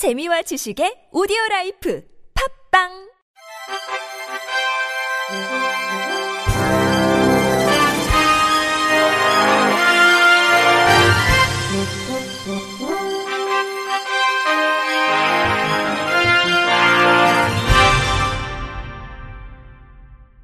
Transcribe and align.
재미와 0.00 0.40
지식의 0.40 1.12
오디오 1.12 1.36
life 1.50 2.02
팟빵 2.72 2.88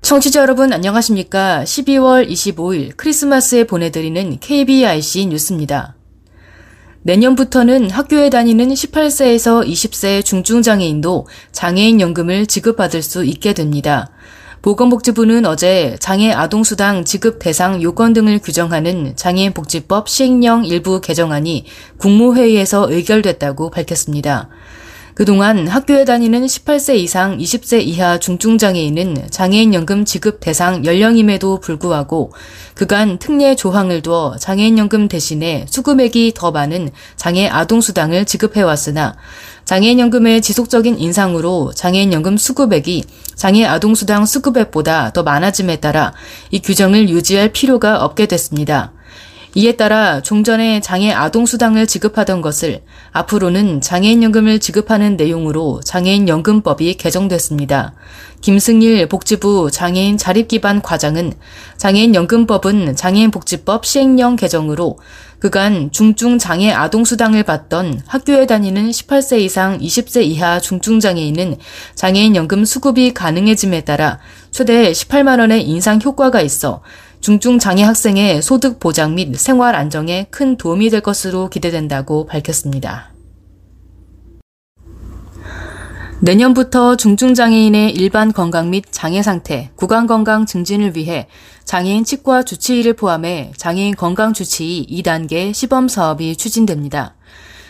청취자 0.02 0.42
여러분 0.42 0.74
안녕하십니까? 0.74 1.64
12월 1.64 2.28
25일 2.28 2.94
크리스마스에 2.98 3.64
보내드리는 3.64 4.38
KBIC 4.38 5.24
뉴스입니다. 5.28 5.95
내년부터는 7.06 7.88
학교에 7.88 8.30
다니는 8.30 8.70
18세에서 8.70 9.64
20세 9.64 10.24
중증장애인도 10.24 11.28
장애인 11.52 12.00
연금을 12.00 12.46
지급받을 12.46 13.00
수 13.00 13.24
있게 13.24 13.52
됩니다. 13.52 14.10
보건복지부는 14.60 15.46
어제 15.46 15.96
장애 16.00 16.32
아동수당 16.32 17.04
지급 17.04 17.38
대상 17.38 17.80
요건 17.80 18.12
등을 18.12 18.40
규정하는 18.40 19.14
장애인복지법 19.14 20.08
시행령 20.08 20.64
일부 20.64 21.00
개정안이 21.00 21.66
국무회의에서 21.98 22.90
의결됐다고 22.90 23.70
밝혔습니다. 23.70 24.48
그동안 25.16 25.66
학교에 25.66 26.04
다니는 26.04 26.44
18세 26.44 26.96
이상 26.96 27.38
20세 27.38 27.80
이하 27.80 28.18
중증장애인은 28.18 29.28
장애인연금 29.30 30.04
지급 30.04 30.40
대상 30.40 30.84
연령임에도 30.84 31.60
불구하고 31.60 32.34
그간 32.74 33.18
특례 33.18 33.56
조항을 33.56 34.02
두어 34.02 34.36
장애인연금 34.36 35.08
대신에 35.08 35.64
수금액이 35.70 36.34
더 36.36 36.50
많은 36.50 36.90
장애 37.16 37.48
아동수당을 37.48 38.26
지급해왔으나 38.26 39.16
장애인연금의 39.64 40.42
지속적인 40.42 40.98
인상으로 40.98 41.72
장애인연금 41.74 42.36
수급액이 42.36 43.04
장애 43.36 43.64
아동수당 43.64 44.26
수급액보다 44.26 45.14
더 45.14 45.22
많아짐에 45.22 45.76
따라 45.76 46.12
이 46.50 46.60
규정을 46.60 47.08
유지할 47.08 47.52
필요가 47.52 48.04
없게 48.04 48.26
됐습니다. 48.26 48.92
이에 49.56 49.72
따라 49.72 50.20
종전에 50.20 50.80
장애 50.82 51.10
아동수당을 51.12 51.86
지급하던 51.86 52.42
것을 52.42 52.82
앞으로는 53.12 53.80
장애인연금을 53.80 54.58
지급하는 54.60 55.16
내용으로 55.16 55.80
장애인연금법이 55.82 56.96
개정됐습니다. 56.96 57.94
김승일 58.42 59.08
복지부 59.08 59.70
장애인 59.70 60.18
자립기반 60.18 60.82
과장은 60.82 61.32
장애인연금법은 61.78 62.96
장애인복지법 62.96 63.86
시행령 63.86 64.36
개정으로 64.36 64.98
그간 65.38 65.90
중증 65.90 66.36
장애 66.36 66.70
아동수당을 66.70 67.42
받던 67.42 68.02
학교에 68.06 68.44
다니는 68.44 68.90
18세 68.90 69.40
이상 69.40 69.78
20세 69.78 70.22
이하 70.24 70.60
중증장애인은 70.60 71.56
장애인연금 71.94 72.66
수급이 72.66 73.14
가능해짐에 73.14 73.84
따라 73.84 74.18
최대 74.50 74.92
18만 74.92 75.40
원의 75.40 75.62
인상 75.62 75.98
효과가 76.02 76.42
있어 76.42 76.82
중증 77.26 77.58
장애 77.58 77.82
학생의 77.82 78.40
소득 78.40 78.78
보장 78.78 79.16
및 79.16 79.36
생활 79.36 79.74
안정에 79.74 80.28
큰 80.30 80.56
도움이 80.56 80.90
될 80.90 81.00
것으로 81.00 81.50
기대된다고 81.50 82.24
밝혔습니다. 82.26 83.12
내년부터 86.20 86.94
중증장애인의 86.94 87.90
일반 87.90 88.32
건강 88.32 88.70
및 88.70 88.84
장애 88.92 89.24
상태, 89.24 89.72
구강 89.74 90.06
건강 90.06 90.46
증진을 90.46 90.96
위해 90.96 91.26
장애인 91.64 92.04
치과 92.04 92.44
주치의를 92.44 92.92
포함해 92.92 93.50
장애인 93.56 93.96
건강 93.96 94.32
주치의 94.32 94.86
2단계 94.88 95.52
시범 95.52 95.88
사업이 95.88 96.36
추진됩니다. 96.36 97.16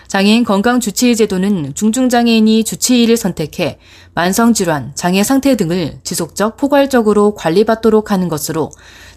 장애인 0.09 0.45
건강 0.45 0.81
주치의 0.81 1.17
제도는 1.17 1.75
중증장애인이 1.75 2.65
주치의를 2.65 3.17
선택해 3.17 3.79
만성질환, 4.15 4.93
장애 4.95 5.23
상태 5.23 5.57
등을 5.57 5.99
지속적 6.05 6.57
포괄적으로 6.57 7.35
관리받도록 7.35 8.11
하는 8.11 8.29
것으로 8.29 8.71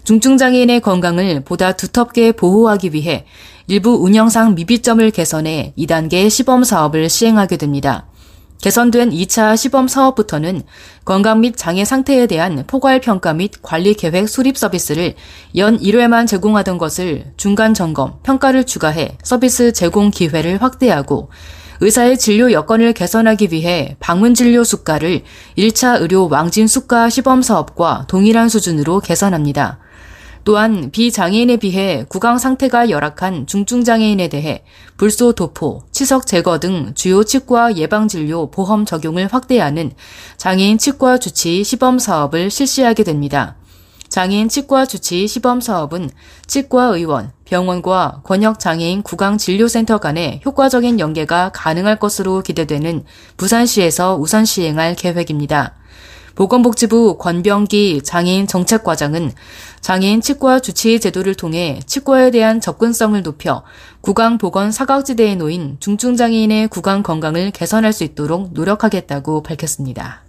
중증장애인의 0.04 0.80
건강을 0.80 1.44
보다 1.44 1.72
두텁게 1.72 2.32
보호하기 2.32 2.92
위해 2.92 3.24
일부 3.66 3.92
운영상 3.92 4.54
미비점을 4.56 5.10
개선해 5.10 5.74
2단계 5.78 6.28
시범 6.28 6.64
사업을 6.64 7.08
시행하게 7.08 7.56
됩니다. 7.56 8.09
개선된 8.60 9.10
2차 9.10 9.56
시범 9.56 9.88
사업부터는 9.88 10.62
건강 11.06 11.40
및 11.40 11.56
장애 11.56 11.84
상태에 11.84 12.26
대한 12.26 12.64
포괄 12.66 13.00
평가 13.00 13.32
및 13.32 13.52
관리 13.62 13.94
계획 13.94 14.28
수립 14.28 14.58
서비스를 14.58 15.14
연 15.56 15.78
1회만 15.78 16.26
제공하던 16.26 16.76
것을 16.76 17.32
중간 17.38 17.72
점검, 17.72 18.20
평가를 18.22 18.64
추가해 18.64 19.16
서비스 19.22 19.72
제공 19.72 20.10
기회를 20.10 20.62
확대하고 20.62 21.30
의사의 21.80 22.18
진료 22.18 22.52
여건을 22.52 22.92
개선하기 22.92 23.48
위해 23.50 23.96
방문 23.98 24.34
진료 24.34 24.62
수가를 24.62 25.22
1차 25.56 26.02
의료 26.02 26.28
왕진 26.28 26.66
수가 26.66 27.08
시범 27.08 27.40
사업과 27.40 28.04
동일한 28.08 28.50
수준으로 28.50 29.00
개선합니다. 29.00 29.78
또한 30.50 30.90
비장애인에 30.90 31.58
비해 31.58 32.04
구강 32.08 32.38
상태가 32.38 32.90
열악한 32.90 33.46
중증장애인에 33.46 34.26
대해 34.26 34.64
불소 34.96 35.34
도포, 35.34 35.84
치석 35.92 36.26
제거 36.26 36.58
등 36.58 36.90
주요 36.96 37.22
치과 37.22 37.76
예방 37.76 38.08
진료 38.08 38.50
보험 38.50 38.84
적용을 38.84 39.28
확대하는 39.28 39.92
장애인 40.38 40.78
치과 40.78 41.18
주치 41.18 41.62
시범 41.62 42.00
사업을 42.00 42.50
실시하게 42.50 43.04
됩니다. 43.04 43.54
장애인 44.08 44.48
치과 44.48 44.86
주치 44.86 45.28
시범 45.28 45.60
사업은 45.60 46.10
치과 46.48 46.86
의원, 46.86 47.30
병원과 47.44 48.22
권역 48.24 48.58
장애인 48.58 49.02
구강 49.02 49.38
진료센터 49.38 49.98
간의 49.98 50.40
효과적인 50.44 50.98
연계가 50.98 51.52
가능할 51.54 52.00
것으로 52.00 52.42
기대되는 52.42 53.04
부산시에서 53.36 54.16
우선 54.16 54.44
시행할 54.44 54.96
계획입니다. 54.96 55.76
보건복지부 56.34 57.18
권병기 57.18 58.02
장애인 58.02 58.46
정책과장은 58.46 59.32
장애인 59.80 60.20
치과 60.20 60.60
주치의 60.60 61.00
제도를 61.00 61.34
통해 61.34 61.80
치과에 61.86 62.30
대한 62.30 62.60
접근성을 62.60 63.20
높여 63.22 63.62
구강 64.00 64.38
보건 64.38 64.72
사각지대에 64.72 65.36
놓인 65.36 65.76
중증 65.80 66.16
장애인의 66.16 66.68
구강 66.68 67.02
건강을 67.02 67.50
개선할 67.50 67.92
수 67.92 68.04
있도록 68.04 68.52
노력하겠다고 68.52 69.42
밝혔습니다. 69.42 70.24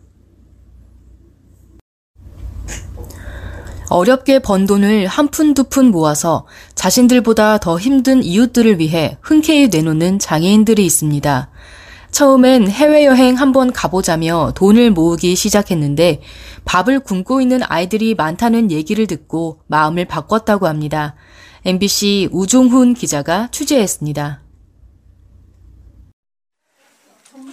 어렵게 3.90 4.40
번 4.40 4.66
돈을 4.68 5.06
한 5.08 5.28
푼 5.28 5.54
두 5.54 5.66
푼 5.66 5.92
모아서 5.92 6.48
자신들보다 6.76 7.58
더 7.58 7.78
힘든 7.78 8.24
이웃들을 8.24 8.80
위해 8.80 9.18
흔쾌히 9.22 9.68
내놓는 9.68 10.18
장애인들이 10.20 10.86
있습니다. 10.86 11.51
처음엔 12.12 12.70
해외여행 12.70 13.36
한번 13.36 13.72
가보자며 13.72 14.52
돈을 14.56 14.92
모으기 14.92 15.36
시작했는데 15.36 16.22
밥을 16.66 17.00
굶고 17.00 17.42
있는 17.42 17.62
아이들이 17.64 18.16
많다는 18.16 18.70
얘기를 18.70 19.08
듣고 19.08 19.62
마음을 19.68 20.06
바꿨다고 20.06 20.68
합니다. 20.68 21.16
MBC 21.66 22.30
우종훈 22.32 22.94
기자가 22.94 23.48
취재했습니다. 23.52 24.42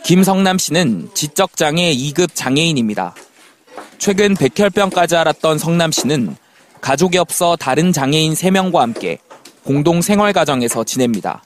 김성남 0.04 0.58
씨는 0.58 1.10
지적장애 1.14 1.94
2급 1.94 2.30
장애인입니다. 2.34 3.14
최근 3.98 4.34
백혈병까지 4.34 5.16
앓았던 5.16 5.58
성남 5.58 5.92
씨는 5.92 6.36
가족이 6.80 7.18
없어 7.18 7.56
다른 7.56 7.92
장애인 7.92 8.32
3명과 8.32 8.78
함께 8.78 9.18
공동 9.64 10.00
생활 10.00 10.32
가정에서 10.32 10.84
지냅니다. 10.84 11.42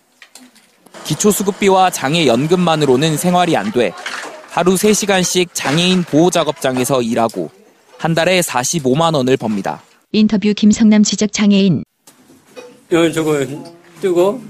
기초수급비와 1.04 1.90
장애연금만으로는 1.90 3.16
생활이 3.16 3.56
안 3.56 3.72
돼 3.72 3.92
하루 4.50 4.74
3시간씩 4.74 5.48
장애인 5.54 6.04
보호작업장에서 6.04 7.00
일하고 7.02 7.50
한 7.96 8.14
달에 8.14 8.40
45만 8.40 9.14
원을 9.14 9.36
법니다. 9.38 9.82
인터뷰 10.12 10.52
김성남 10.54 11.02
지적 11.04 11.32
장애인. 11.32 11.84
어, 12.92 13.10
저거 13.12 13.46
뜨고 14.02 14.42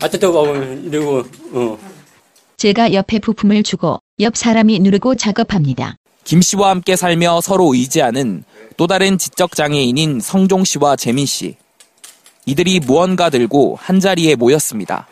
아뜨뜨고 0.00 0.54
이러고 0.84 1.22
어. 1.52 1.78
제가 2.58 2.92
옆에 2.92 3.18
부품을 3.18 3.64
주고 3.64 3.98
옆 4.20 4.36
사람이 4.36 4.78
누르고 4.78 5.16
작업합니다. 5.16 5.96
김 6.22 6.40
씨와 6.40 6.70
함께 6.70 6.94
살며 6.94 7.40
서로 7.40 7.74
의지하는 7.74 8.44
또 8.76 8.86
다른 8.86 9.18
지적 9.18 9.56
장애인인 9.56 10.20
성종 10.20 10.64
씨와 10.64 10.94
재민 10.94 11.26
씨. 11.26 11.56
이들이 12.46 12.78
무언가 12.80 13.30
들고 13.30 13.76
한 13.80 13.98
자리에 13.98 14.36
모였습니다. 14.36 15.08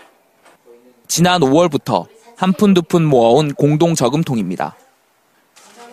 지난 1.12 1.42
5월부터 1.42 2.06
한 2.38 2.54
푼 2.54 2.72
두 2.72 2.80
푼 2.80 3.04
모아온 3.04 3.52
공동 3.52 3.94
저금통입니다. 3.94 4.74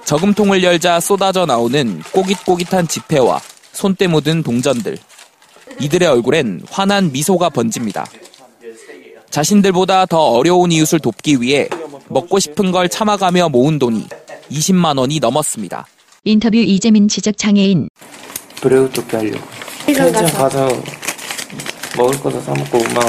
저금통을 0.06 0.64
열자 0.64 1.02
쏟아져 1.02 1.46
나오는 1.46 2.02
꼬깃꼬깃한 2.14 2.88
지폐와 2.88 3.42
손때 3.74 4.08
묻은 4.08 4.44
동전들. 4.44 4.98
이들의 5.82 6.08
얼굴엔 6.08 6.62
환한 6.72 7.12
미소가 7.12 7.50
번집니다. 7.50 8.06
자신들보다 9.30 10.06
더 10.06 10.22
어려운 10.22 10.72
이웃을 10.72 11.00
돕기 11.00 11.42
위해 11.42 11.68
먹고 12.08 12.40
싶은 12.40 12.72
걸 12.72 12.88
참아가며 12.88 13.50
모은 13.50 13.78
돈이 13.78 14.08
20만 14.50 14.98
원이 14.98 15.20
넘었습니다. 15.20 15.86
인터뷰 16.24 16.56
이재민 16.56 17.10
지적 17.10 17.38
장애인. 17.38 17.90
브레우 18.62 18.90
토끼 18.90 19.18
하려고. 19.18 19.46
편의점 19.86 20.26
가서 20.32 20.70
먹을 21.98 22.18
거도 22.22 22.40
사 22.40 22.54
먹고 22.54 22.78
막 22.94 23.04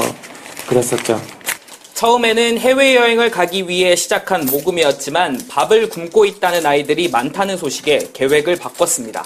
그랬었죠. 0.67 1.21
처음에는 2.01 2.57
해외여행을 2.57 3.29
가기 3.29 3.69
위해 3.69 3.95
시작한 3.95 4.47
모금이었지만 4.47 5.39
밥을 5.47 5.87
굶고 5.87 6.25
있다는 6.25 6.65
아이들이 6.65 7.11
많다는 7.11 7.57
소식에 7.57 8.09
계획을 8.11 8.55
바꿨습니다. 8.55 9.23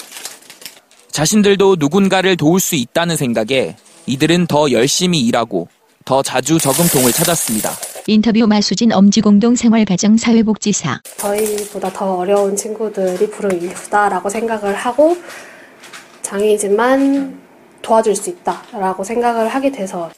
자신들도 1.10 1.78
누군가를 1.80 2.36
도울 2.36 2.60
수 2.60 2.76
있다는 2.76 3.16
생각에 3.16 3.78
이들은 4.08 4.48
더 4.48 4.70
열심히 4.72 5.22
일하고 5.22 5.70
더 6.04 6.22
자주 6.22 6.60
저금통을 6.60 7.14
찾았습니다. 7.14 7.72
인터뷰 8.08 8.46
마수진 8.46 8.92
엄지공동생활가정사회복지사 8.92 11.00
저희보다 11.16 11.94
더 11.94 12.18
어려운 12.18 12.58
친구들이 12.58 13.30
부를 13.30 13.54
인류다라고 13.54 14.28
생각을 14.28 14.76
하고 14.76 15.16
장애이지만 16.24 17.40
도와줄 17.82 18.18
수 18.18 18.32
있다라고 18.32 19.06
생각을 19.06 19.48
하게 19.48 19.72
돼서 19.72 20.12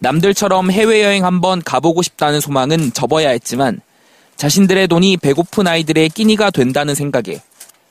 남들처럼 0.00 0.70
해외여행 0.70 1.24
한번 1.24 1.62
가보고 1.62 2.02
싶다는 2.02 2.40
소망은 2.40 2.92
접어야 2.92 3.30
했지만 3.30 3.80
자신들의 4.36 4.86
돈이 4.88 5.16
배고픈 5.16 5.66
아이들의 5.66 6.10
끼니가 6.10 6.50
된다는 6.50 6.94
생각에 6.94 7.42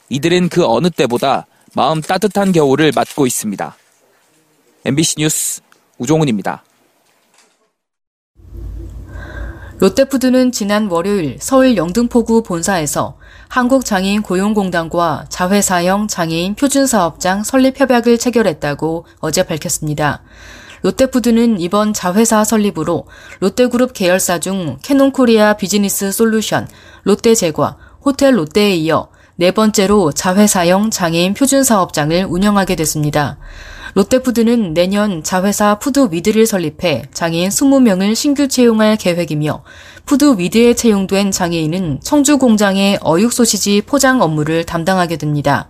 이들은 0.10 0.50
그 0.50 0.66
어느 0.66 0.90
때보다 0.90 1.46
마음 1.74 2.02
따뜻한 2.02 2.54
겨울을 2.54 2.94
맞고 2.96 3.28
있습니다. 3.28 3.76
MBC 4.86 5.16
뉴스 5.18 5.62
우종훈입니다. 5.98 6.64
롯데푸드는 9.80 10.52
지난 10.52 10.88
월요일 10.88 11.38
서울 11.40 11.78
영등포구 11.78 12.42
본사에서 12.42 13.18
한국장애인 13.50 14.24
고용공단과 14.24 15.26
자회사형 15.30 16.08
장애인 16.08 16.56
표준사업장 16.56 17.44
설립 17.44 17.80
협약을 17.80 18.18
체결했다고 18.18 19.06
어제 19.20 19.44
밝혔습니다. 19.44 20.24
롯데푸드는 20.88 21.60
이번 21.60 21.92
자회사 21.92 22.46
설립으로 22.46 23.08
롯데그룹 23.42 23.92
계열사 23.92 24.40
중 24.40 24.78
캐논코리아 24.82 25.56
비즈니스 25.56 26.14
솔루션, 26.14 26.66
롯데제과, 27.04 27.76
호텔 28.06 28.38
롯데에 28.38 28.74
이어 28.76 29.10
네 29.36 29.52
번째로 29.52 30.14
자회사형 30.14 30.90
장애인 30.90 31.34
표준 31.34 31.66
사업장을 31.66 32.26
운영하게 32.30 32.78
됐습니다. 32.78 33.38
롯데푸드는 33.96 34.74
내년 34.74 35.24
자회사 35.24 35.78
푸드위드를 35.78 36.46
설립해 36.46 37.04
장애인 37.14 37.50
20명을 37.50 38.16
신규 38.16 38.48
채용할 38.48 38.96
계획이며 38.96 39.66
푸드위드에 40.06 40.74
채용된 40.74 41.32
장애인은 41.32 42.00
청주 42.02 42.38
공장의 42.38 43.00
어육 43.02 43.34
소시지 43.34 43.82
포장 43.86 44.22
업무를 44.22 44.64
담당하게 44.64 45.18
됩니다. 45.18 45.68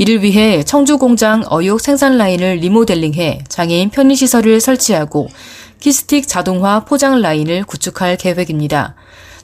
이를 0.00 0.22
위해 0.22 0.62
청주 0.62 0.96
공장 0.96 1.44
어육 1.50 1.78
생산 1.78 2.16
라인을 2.16 2.56
리모델링해 2.56 3.44
장애인 3.48 3.90
편의 3.90 4.16
시설을 4.16 4.58
설치하고 4.58 5.28
키스틱 5.78 6.26
자동화 6.26 6.86
포장 6.86 7.20
라인을 7.20 7.64
구축할 7.64 8.16
계획입니다. 8.16 8.94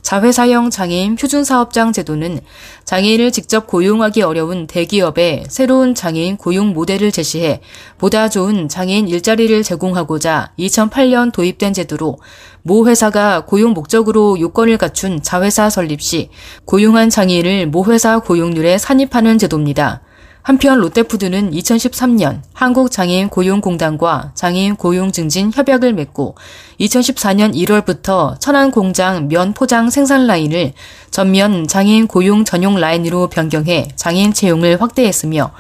자회사형 0.00 0.70
장애인 0.70 1.16
표준사업장 1.16 1.92
제도는 1.92 2.40
장애인을 2.86 3.32
직접 3.32 3.66
고용하기 3.66 4.22
어려운 4.22 4.66
대기업에 4.66 5.44
새로운 5.50 5.94
장애인 5.94 6.38
고용 6.38 6.72
모델을 6.72 7.12
제시해 7.12 7.60
보다 7.98 8.30
좋은 8.30 8.70
장애인 8.70 9.08
일자리를 9.08 9.62
제공하고자 9.62 10.52
2008년 10.58 11.32
도입된 11.32 11.74
제도로 11.74 12.16
모 12.62 12.88
회사가 12.88 13.44
고용 13.44 13.72
목적으로 13.74 14.40
요건을 14.40 14.78
갖춘 14.78 15.20
자회사 15.22 15.68
설립 15.68 16.00
시 16.00 16.30
고용한 16.64 17.10
장애인을 17.10 17.66
모 17.66 17.84
회사 17.92 18.20
고용률에 18.20 18.78
산입하는 18.78 19.36
제도입니다. 19.36 20.00
한편 20.46 20.78
롯데푸드는 20.78 21.50
2013년 21.50 22.40
한국장애인 22.52 23.30
고용공단과 23.30 24.30
장애인 24.36 24.76
고용 24.76 25.10
증진 25.10 25.50
협약을 25.52 25.92
맺고 25.92 26.36
2014년 26.78 27.52
1월부터 27.52 28.38
천안 28.38 28.70
공장 28.70 29.26
면 29.26 29.54
포장 29.54 29.90
생산 29.90 30.28
라인을 30.28 30.72
전면 31.10 31.66
장애인 31.66 32.06
고용 32.06 32.44
전용 32.44 32.76
라인으로 32.76 33.26
변경해 33.26 33.88
장애인 33.96 34.34
채용을 34.34 34.80
확대했으며 34.80 35.50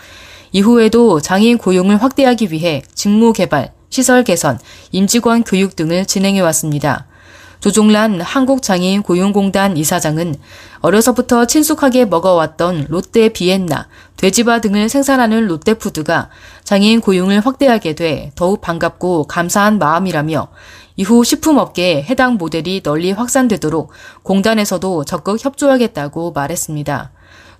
이후에도 0.52 1.18
장애인 1.20 1.58
고용을 1.58 2.00
확대하기 2.00 2.52
위해 2.52 2.84
직무 2.94 3.32
개발, 3.32 3.72
시설 3.90 4.22
개선, 4.22 4.56
임직원 4.92 5.42
교육 5.42 5.74
등을 5.74 6.06
진행해 6.06 6.38
왔습니다. 6.42 7.08
조종란 7.60 8.20
한국장애인 8.20 9.02
고용공단 9.02 9.76
이사장은 9.76 10.36
어려서부터 10.80 11.46
친숙하게 11.46 12.04
먹어왔던 12.04 12.86
롯데 12.88 13.28
비엔나, 13.28 13.88
돼지바 14.16 14.60
등을 14.60 14.88
생산하는 14.88 15.46
롯데푸드가 15.46 16.28
장애인 16.64 17.00
고용을 17.00 17.40
확대하게 17.44 17.94
돼 17.94 18.32
더욱 18.34 18.60
반갑고 18.60 19.24
감사한 19.24 19.78
마음이라며 19.78 20.48
이후 20.96 21.24
식품업계에 21.24 22.04
해당 22.04 22.34
모델이 22.34 22.82
널리 22.82 23.12
확산되도록 23.12 23.90
공단에서도 24.22 25.04
적극 25.04 25.44
협조하겠다고 25.44 26.32
말했습니다. 26.32 27.12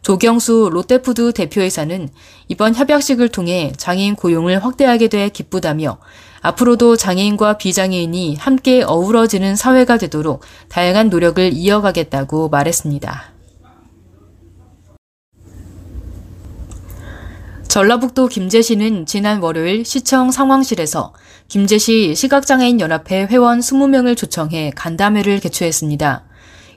조경수 0.02 0.70
롯데푸드 0.72 1.32
대표이사는 1.32 2.08
이번 2.48 2.74
협약식을 2.74 3.28
통해 3.28 3.72
장애인 3.76 4.14
고용을 4.14 4.64
확대하게 4.64 5.08
돼 5.08 5.28
기쁘다며 5.28 5.98
앞으로도 6.46 6.94
장애인과 6.96 7.58
비장애인이 7.58 8.36
함께 8.36 8.84
어우러지는 8.84 9.56
사회가 9.56 9.98
되도록 9.98 10.42
다양한 10.68 11.08
노력을 11.08 11.52
이어가겠다고 11.52 12.50
말했습니다. 12.50 13.32
전라북도 17.66 18.28
김제시는 18.28 19.06
지난 19.06 19.42
월요일 19.42 19.84
시청 19.84 20.30
상황실에서 20.30 21.14
김제시 21.48 22.14
시각장애인 22.14 22.80
연합회 22.80 23.26
회원 23.26 23.58
20명을 23.58 24.16
초청해 24.16 24.70
간담회를 24.76 25.40
개최했습니다. 25.40 26.26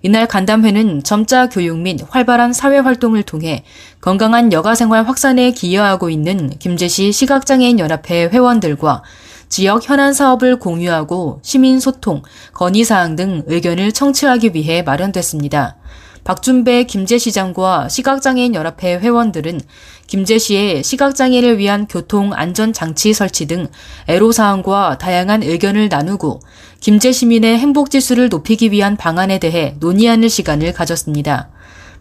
이날 0.02 0.28
간담회는 0.28 1.04
점자 1.04 1.48
교육 1.48 1.78
및 1.78 2.02
활발한 2.10 2.54
사회 2.54 2.80
활동을 2.80 3.22
통해 3.22 3.64
건강한 4.02 4.52
여가 4.52 4.74
생활 4.74 5.08
확산에 5.08 5.52
기여하고 5.52 6.10
있는 6.10 6.50
김제시 6.58 7.12
시각장애인 7.12 7.78
연합회 7.78 8.30
회원들과 8.32 9.04
지역 9.50 9.90
현안 9.90 10.14
사업을 10.14 10.60
공유하고 10.60 11.40
시민 11.42 11.80
소통, 11.80 12.22
건의 12.54 12.84
사항 12.84 13.16
등 13.16 13.44
의견을 13.48 13.92
청취하기 13.92 14.52
위해 14.54 14.84
마련됐습니다. 14.84 15.76
박준배 16.24 16.84
김제시장과 16.84 17.90
시각장애인 17.90 18.54
연합회 18.54 19.00
회원들은 19.00 19.60
김제시의 20.06 20.84
시각장애를 20.84 21.58
위한 21.58 21.88
교통 21.88 22.32
안전 22.34 22.74
장치 22.74 23.14
설치 23.14 23.48
등 23.48 23.68
애로 24.08 24.32
사항과 24.32 25.00
다양한 25.00 25.42
의견을 25.42 25.90
나누고 25.90 26.42
김제 26.80 27.12
시민의 27.12 27.58
행복 27.58 27.90
지수를 27.90 28.30
높이기 28.30 28.72
위한 28.72 28.98
방안에 28.98 29.40
대해 29.40 29.76
논의하는 29.80 30.30
시간을 30.30 30.74
가졌습니다. 30.74 31.50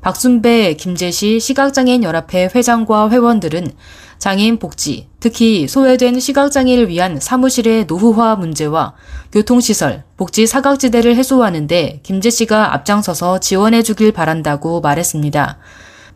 박순배 0.00 0.74
김제시 0.74 1.40
시각장애인 1.40 2.04
연합회 2.04 2.50
회장과 2.54 3.10
회원들은 3.10 3.72
장애인 4.18 4.58
복지, 4.58 5.08
특히 5.20 5.68
소외된 5.68 6.18
시각장애를 6.18 6.88
위한 6.88 7.20
사무실의 7.20 7.86
노후화 7.86 8.36
문제와 8.36 8.94
교통시설, 9.32 10.04
복지 10.16 10.46
사각지대를 10.46 11.16
해소하는데 11.16 12.00
김제시가 12.02 12.74
앞장서서 12.74 13.40
지원해 13.40 13.82
주길 13.82 14.12
바란다고 14.12 14.80
말했습니다. 14.80 15.58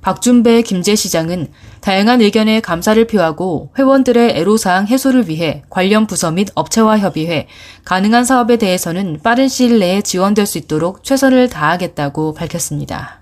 박준배 0.03 0.63
김제시장은 0.63 1.53
다양한 1.81 2.21
의견에 2.21 2.61
감사를 2.61 3.07
표하고 3.07 3.73
회원들의 3.79 4.37
애로사항 4.37 4.89
해소를 4.89 5.29
위해 5.29 5.63
관련 5.71 6.09
부서 6.09 6.33
및 6.33 6.49
업체와 6.57 6.99
협의해 6.99 7.47
가능한 7.85 8.25
사업에 8.25 8.57
대해서는 8.57 9.21
빠른 9.23 9.47
시일 9.47 9.79
내에 9.79 10.03
지원될 10.03 10.47
수 10.47 10.59
있도록 10.59 11.05
최선을 11.05 11.49
다하겠다고 11.49 12.35
밝혔습니다. 12.35 13.21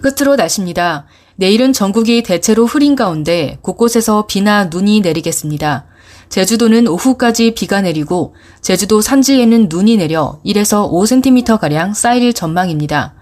끝으로 0.00 0.36
날씨입니다. 0.36 1.06
내일은 1.40 1.72
전국이 1.72 2.24
대체로 2.24 2.66
흐린 2.66 2.96
가운데 2.96 3.58
곳곳에서 3.62 4.26
비나 4.26 4.64
눈이 4.64 5.02
내리겠습니다. 5.02 5.86
제주도는 6.30 6.88
오후까지 6.88 7.54
비가 7.54 7.80
내리고 7.80 8.34
제주도 8.60 9.00
산지에는 9.00 9.68
눈이 9.70 9.98
내려 9.98 10.40
1에서 10.44 10.90
5cm가량 10.90 11.94
쌓일 11.94 12.32
전망입니다. 12.32 13.14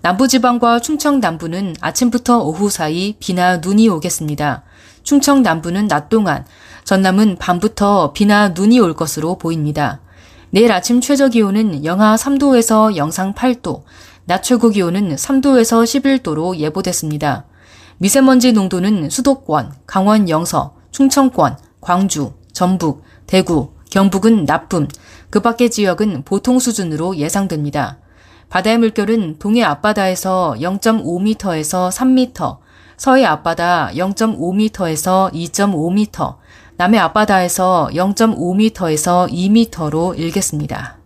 남부지방과 0.00 0.80
충청 0.80 1.20
남부는 1.20 1.76
아침부터 1.82 2.38
오후 2.38 2.70
사이 2.70 3.16
비나 3.20 3.58
눈이 3.58 3.86
오겠습니다. 3.90 4.62
충청 5.02 5.42
남부는 5.42 5.88
낮 5.88 6.08
동안, 6.08 6.46
전남은 6.84 7.36
밤부터 7.36 8.14
비나 8.14 8.48
눈이 8.48 8.80
올 8.80 8.94
것으로 8.94 9.36
보입니다. 9.36 10.00
내일 10.48 10.72
아침 10.72 11.02
최저 11.02 11.28
기온은 11.28 11.84
영하 11.84 12.16
3도에서 12.16 12.96
영상 12.96 13.34
8도, 13.34 13.82
낮 14.24 14.42
최고 14.42 14.70
기온은 14.70 15.16
3도에서 15.16 15.84
11도로 15.84 16.56
예보됐습니다. 16.56 17.44
미세먼지 17.98 18.52
농도는 18.52 19.10
수도권, 19.10 19.74
강원 19.86 20.28
영서, 20.28 20.76
충청권, 20.92 21.58
광주, 21.80 22.32
전북, 22.52 23.02
대구, 23.26 23.72
경북은 23.90 24.44
나쁨, 24.44 24.86
그 25.30 25.40
밖의 25.40 25.70
지역은 25.70 26.22
보통 26.24 26.58
수준으로 26.58 27.16
예상됩니다. 27.16 27.98
바다의 28.50 28.78
물결은 28.78 29.38
동해 29.38 29.62
앞바다에서 29.62 30.56
0.5m에서 30.60 31.90
3m, 31.90 32.58
서해 32.96 33.24
앞바다 33.24 33.90
0.5m에서 33.94 35.32
2.5m, 35.32 36.36
남해 36.76 36.98
앞바다에서 36.98 37.90
0.5m에서 37.92 39.28
2m로 39.28 40.18
일겠습니다. 40.18 40.98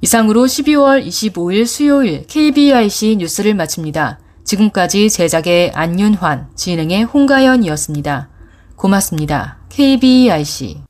이상으로 0.00 0.44
12월 0.44 1.04
25일 1.06 1.66
수요일 1.66 2.26
KBIC 2.26 3.16
뉴스를 3.18 3.54
마칩니다. 3.54 4.18
지금까지 4.48 5.10
제작의 5.10 5.72
안윤환, 5.74 6.48
진행의 6.54 7.04
홍가연이었습니다. 7.04 8.30
고맙습니다. 8.76 9.58
KBIC 9.68 10.80